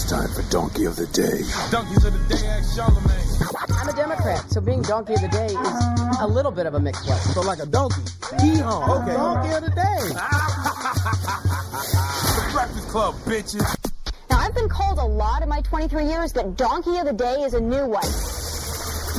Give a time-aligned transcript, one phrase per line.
[0.00, 1.42] It's time for Donkey of the Day.
[1.72, 3.82] Donkeys of the Day, ask Charlamagne.
[3.82, 6.78] I'm a Democrat, so being Donkey of the Day is a little bit of a
[6.78, 7.32] mixed blessing.
[7.32, 8.02] So like a donkey.
[8.40, 9.02] Hee-haw.
[9.02, 9.14] Okay.
[9.14, 9.98] Donkey of the Day.
[12.36, 13.76] the Breakfast Club, bitches.
[14.30, 17.42] Now, I've been called a lot in my 23 years, but Donkey of the Day
[17.42, 18.06] is a new one.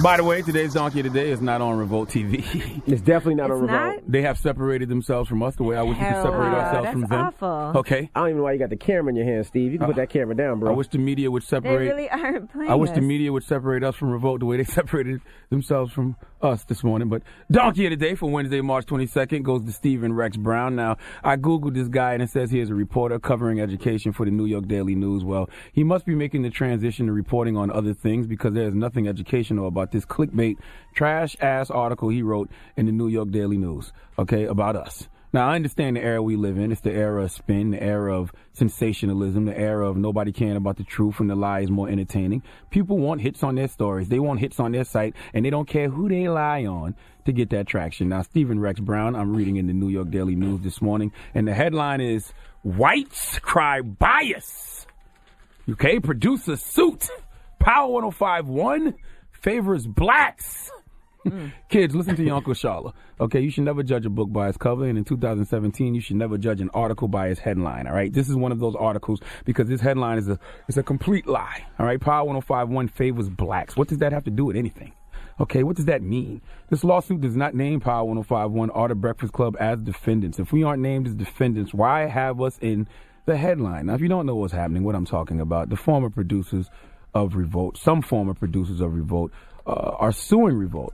[0.02, 2.82] By the way, today's Donkey of the Day is not on Revolt TV.
[2.88, 3.84] it's definitely not it's on not?
[3.84, 4.04] Revolt.
[4.08, 7.02] They have separated themselves from us the way I wish we could separate ourselves from
[7.02, 7.26] them.
[7.26, 7.80] awful.
[7.82, 8.10] Okay.
[8.16, 9.74] I don't even know why you got the camera in your hand, Steve.
[9.74, 10.72] You can put uh, that camera down, bro.
[10.72, 11.80] I wish the media would separate.
[11.80, 11.96] They separate.
[11.98, 13.04] really aren't playing I wish the us.
[13.04, 17.10] media would separate us from Revolt the way they separated themselves from us this morning.
[17.10, 20.78] But Donkey of the Day for Wednesday, March 22nd goes to Stephen Rex Brown.
[20.78, 20.96] Now,
[21.26, 24.32] I Googled this guy and it says he is a reporter covering education for the
[24.32, 25.26] New York Daily News.
[25.26, 28.74] Well, he must be making the transition to reporting on other things because there is
[28.74, 30.58] nothing educational about this clickbait,
[30.94, 35.08] trash ass article he wrote in the New York Daily News, okay, about us.
[35.32, 36.72] Now, I understand the era we live in.
[36.72, 40.78] It's the era of spin, the era of sensationalism, the era of nobody caring about
[40.78, 42.42] the truth and the lie is more entertaining.
[42.72, 44.10] People want hits on their stories.
[44.10, 46.96] They want hits on their site, and they don't care who they lie on
[47.26, 48.10] to get that traction.
[48.10, 51.48] Now, Stephen Rex Brown, I'm reading in the New York Daily News this morning, and
[51.48, 52.34] the headline is
[52.64, 54.88] Whites Cry Bias.
[55.70, 57.08] Okay, producer suit.
[57.60, 58.96] Power 1051
[59.42, 60.72] favors blacks.
[61.26, 61.52] Mm.
[61.70, 62.94] Kids, listen to your Uncle Sharla.
[63.20, 66.16] Okay, you should never judge a book by its cover, and in 2017, you should
[66.16, 67.88] never judge an article by its headline.
[67.88, 70.84] All right, this is one of those articles because this headline is a is a
[70.84, 71.66] complete lie.
[71.78, 73.76] All right, Power 1051 favors blacks.
[73.76, 74.94] What does that have to do with anything?
[75.42, 76.42] Okay, what does that mean?
[76.70, 80.38] This lawsuit does not name Power 1051 or the Breakfast Club as defendants.
[80.38, 82.88] If we aren't named as defendants, why have us in
[83.26, 83.86] the headline?
[83.86, 86.70] Now, if you don't know what's happening, what I'm talking about, the former producers
[87.14, 89.32] of Revolt, some former producers of Revolt,
[89.66, 90.94] uh, are suing Revolt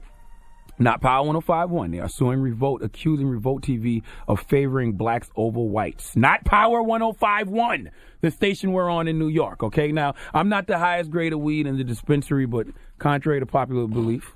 [0.78, 1.90] Not Power 1051.
[1.90, 6.16] They are suing Revolt, accusing Revolt TV of favoring blacks over whites.
[6.16, 7.90] Not Power 1051,
[8.20, 9.62] the station we're on in New York.
[9.62, 12.66] Okay, now I'm not the highest grade of weed in the dispensary, but
[12.98, 14.34] contrary to popular belief,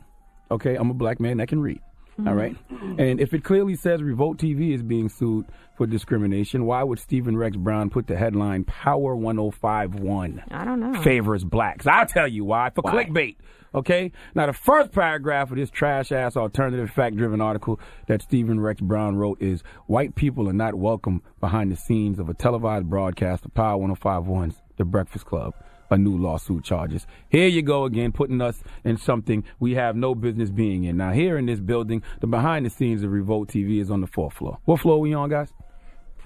[0.51, 1.81] okay, I'm a black man that can read.
[2.19, 2.29] Mm-hmm.
[2.29, 2.57] All right.
[2.99, 5.47] And if it clearly says Revolt TV is being sued
[5.77, 11.01] for discrimination, why would Stephen Rex Brown put the headline Power 1051 I don't know.
[11.03, 11.87] favors blacks?
[11.87, 12.71] I'll tell you why.
[12.71, 13.05] For Why?
[13.05, 13.37] clickbait.
[13.75, 14.11] Okay?
[14.35, 17.79] Now, the first paragraph of this trash ass alternative fact driven article
[18.09, 22.29] that Stephen Rex Brown wrote is White people are not welcome behind the scenes of
[22.29, 25.55] a televised broadcast of Power 1051's The Breakfast Club.
[25.91, 27.07] A new lawsuit charges.
[27.29, 30.97] Here you go again, putting us in something we have no business being in.
[30.97, 34.07] Now, here in this building, the behind the scenes of Revolt TV is on the
[34.07, 34.59] fourth floor.
[34.67, 35.53] What floor are we on, guys?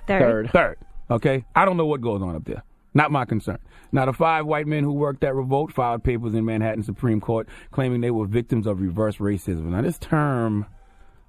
[0.07, 0.51] Third.
[0.51, 0.79] Third.
[1.11, 1.45] Okay.
[1.55, 2.63] I don't know what goes on up there.
[2.93, 3.59] Not my concern.
[3.91, 7.49] Now, the five white men who worked at Revolt filed papers in Manhattan Supreme Court
[7.73, 9.65] claiming they were victims of reverse racism.
[9.65, 10.67] Now, this term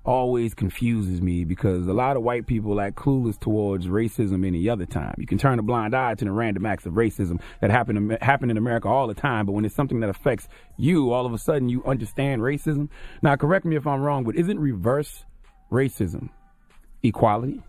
[0.05, 4.85] always confuses me because a lot of white people act clueless towards racism any other
[4.85, 5.15] time.
[5.17, 8.49] You can turn a blind eye to the random acts of racism that happen happen
[8.49, 10.47] in America all the time, but when it's something that affects
[10.77, 12.89] you, all of a sudden you understand racism.
[13.21, 15.25] Now, correct me if I'm wrong, but isn't reverse
[15.71, 16.29] racism
[17.03, 17.61] equality?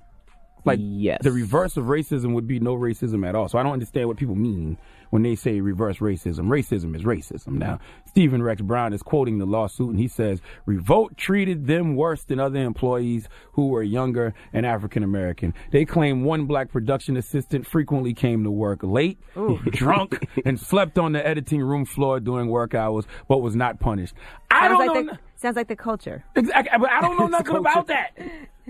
[0.67, 1.19] Like yes.
[1.23, 3.49] the reverse of racism would be no racism at all.
[3.49, 4.77] So I don't understand what people mean
[5.11, 6.49] when they say reverse racism.
[6.49, 7.53] Racism is racism.
[7.53, 12.25] Now, Stephen Rex Brown is quoting the lawsuit and he says, Revolt treated them worse
[12.25, 15.55] than other employees who were younger and African American.
[15.71, 19.19] They claim one black production assistant frequently came to work late,
[19.71, 24.15] drunk, and slept on the editing room floor during work hours, but was not punished.
[24.51, 25.13] I sounds don't like know.
[25.13, 26.25] the, sounds like the culture.
[26.35, 28.11] Exactly, but I don't know nothing about that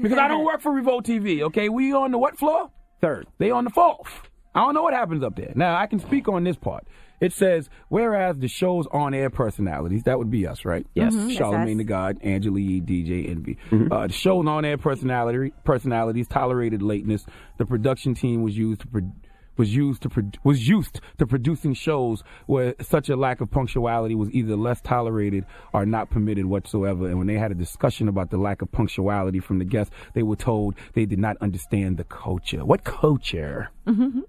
[0.00, 1.42] because I don't work for Revolt TV.
[1.42, 2.70] Okay, we on the what floor?
[3.00, 3.26] Third.
[3.38, 4.08] They on the fourth.
[4.54, 5.52] I don't know what happens up there.
[5.54, 6.86] Now I can speak on this part.
[7.18, 10.86] It says, whereas the show's on-air personalities, that would be us, right?
[10.94, 11.14] Yes.
[11.14, 11.78] Mhm, that's Charlamagne us.
[11.78, 13.56] the God, Angela Yee, DJ Envy.
[13.90, 17.24] Uh, the show's on-air personality personalities tolerated lateness.
[17.56, 18.86] The production team was used to.
[18.88, 19.12] Pro-
[19.56, 24.14] was used to pro- was used to producing shows where such a lack of punctuality
[24.14, 27.06] was either less tolerated or not permitted whatsoever.
[27.08, 30.22] And when they had a discussion about the lack of punctuality from the guests, they
[30.22, 32.64] were told they did not understand the culture.
[32.64, 33.70] What culture?
[33.86, 34.20] Mm-hmm.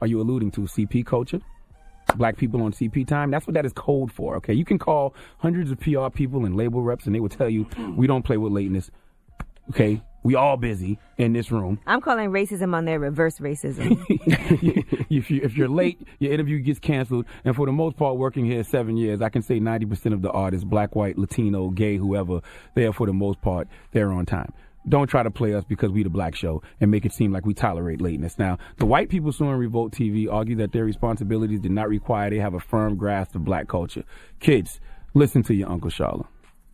[0.00, 1.40] Are you alluding to CP culture?
[2.16, 3.30] Black people on CP time?
[3.30, 4.36] That's what that is code for.
[4.36, 7.48] Okay, you can call hundreds of PR people and label reps, and they will tell
[7.48, 8.90] you we don't play with lateness.
[9.70, 11.78] Okay, we all busy in this room.
[11.86, 14.04] I'm calling racism on their reverse racism.
[15.10, 17.26] if you if you're late, your interview gets canceled.
[17.44, 20.30] And for the most part, working here seven years, I can say 90% of the
[20.30, 22.40] artists, black, white, Latino, gay, whoever,
[22.74, 24.52] they are for the most part they're on time.
[24.86, 27.46] Don't try to play us because we the black show and make it seem like
[27.46, 28.38] we tolerate lateness.
[28.38, 32.38] Now, the white people suing Revolt TV argue that their responsibilities did not require they
[32.38, 34.04] have a firm grasp of black culture.
[34.40, 34.80] Kids,
[35.14, 36.26] listen to your Uncle Charlotte.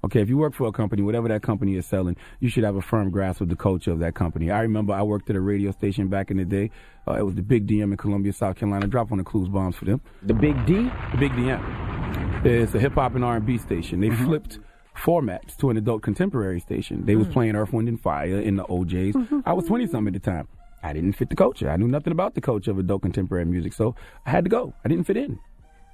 [0.02, 2.76] Okay, if you work for a company, whatever that company is selling, you should have
[2.76, 4.50] a firm grasp of the culture of that company.
[4.50, 6.70] I remember I worked at a radio station back in the day.
[7.06, 8.86] Uh, it was the Big DM in Columbia, South Carolina.
[8.86, 10.00] Drop on the clues bombs for them.
[10.22, 10.74] The Big D?
[11.12, 12.46] The Big DM.
[12.46, 14.00] It's a hip hop and R&B station.
[14.00, 14.24] They mm-hmm.
[14.24, 14.58] flipped
[14.96, 17.04] formats to an adult contemporary station.
[17.04, 17.32] They was mm.
[17.32, 19.14] playing Earth, Wind, and Fire in the O'Jays.
[19.14, 19.40] Mm-hmm.
[19.46, 20.48] I was 20 something at the time.
[20.82, 21.70] I didn't fit the culture.
[21.70, 23.94] I knew nothing about the culture of adult contemporary music, so
[24.24, 24.74] I had to go.
[24.84, 25.38] I didn't fit in.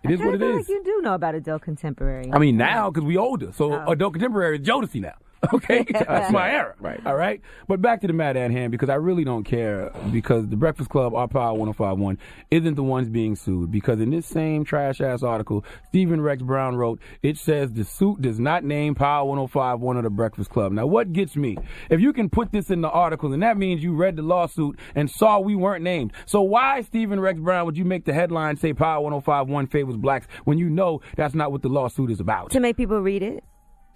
[0.02, 0.56] It is what it feel is.
[0.56, 2.30] Like you do know about adult contemporary.
[2.32, 3.90] I mean, now because we older, so oh.
[3.90, 5.14] adult contemporary is Jodeci now.
[5.56, 6.74] Okay, that's my era.
[6.80, 7.00] Right.
[7.06, 7.40] All right.
[7.68, 9.90] But back to the matter at hand, because I really don't care.
[10.12, 12.18] Because the Breakfast Club, our Power 1051,
[12.50, 13.70] isn't the ones being sued.
[13.70, 18.20] Because in this same trash ass article, Stephen Rex Brown wrote, it says the suit
[18.20, 20.72] does not name Power 1051 or the Breakfast Club.
[20.72, 21.56] Now, what gets me?
[21.90, 24.78] If you can put this in the article, then that means you read the lawsuit
[24.94, 26.12] and saw we weren't named.
[26.26, 30.26] So why, Stephen Rex Brown, would you make the headline say Power 1051 favors blacks
[30.44, 32.50] when you know that's not what the lawsuit is about?
[32.50, 33.44] to make people read it.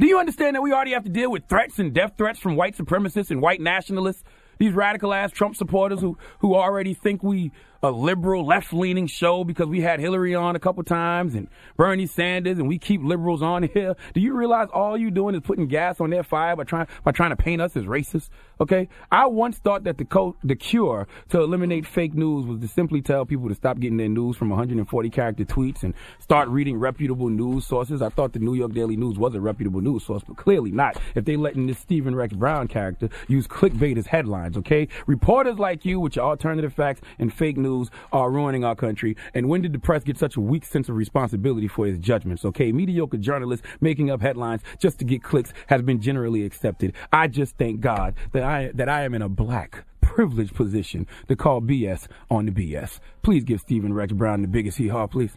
[0.00, 2.57] Do you understand that we already have to deal with threats and death threats from
[2.57, 4.25] white supremacists and white nationalists?
[4.57, 9.42] These radical ass Trump supporters who, who already think we a liberal left leaning show
[9.42, 13.42] because we had Hillary on a couple times and Bernie Sanders and we keep liberals
[13.42, 13.96] on here.
[14.14, 17.12] Do you realize all you're doing is putting gas on their fire by trying by
[17.12, 18.28] trying to paint us as racist?
[18.60, 18.88] Okay?
[19.10, 23.00] I once thought that the co- the cure to eliminate fake news was to simply
[23.00, 27.30] tell people to stop getting their news from 140 character tweets and start reading reputable
[27.30, 28.02] news sources.
[28.02, 31.00] I thought the New York Daily News was a reputable news source, but clearly not.
[31.14, 34.88] If they letting this Stephen Rex Brown character use clickbait as headlines, okay?
[35.06, 37.69] Reporters like you with your alternative facts and fake news
[38.12, 39.16] are ruining our country.
[39.34, 42.44] And when did the press get such a weak sense of responsibility for its judgments?
[42.44, 46.94] Okay, mediocre journalists making up headlines just to get clicks has been generally accepted.
[47.12, 51.36] I just thank God that I that I am in a black privileged position to
[51.36, 52.98] call BS on the BS.
[53.22, 55.36] Please give Stephen Rex Brown the biggest hee haw, please.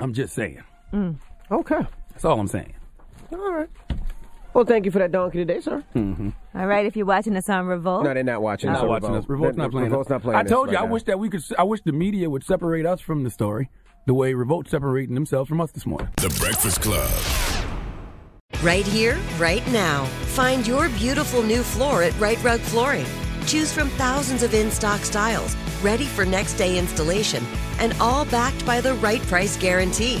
[0.00, 0.62] I'm just saying.
[0.92, 1.16] Mm.
[1.50, 1.80] Okay.
[2.10, 2.74] That's all I'm saying.
[3.32, 3.68] All right.
[4.54, 5.82] Well, thank you for that donkey today, sir.
[5.96, 6.30] Mm-hmm.
[6.54, 8.04] All right, if you're watching us on Revolt.
[8.04, 8.70] No, they're not watching.
[8.70, 8.88] Not us.
[8.88, 9.28] watching us.
[9.28, 9.86] Revolt's not playing.
[9.90, 10.38] Revolt's not playing.
[10.38, 10.76] I told you.
[10.76, 10.92] right I now.
[10.92, 11.42] wish that we could.
[11.58, 13.68] I wish the media would separate us from the story,
[14.06, 16.08] the way Revolt separating themselves from us this morning.
[16.18, 17.10] The Breakfast Club.
[18.62, 20.04] Right here, right now.
[20.36, 23.06] Find your beautiful new floor at Rite Rug Flooring.
[23.46, 27.44] Choose from thousands of in stock styles, ready for next day installation,
[27.80, 30.20] and all backed by the right price guarantee.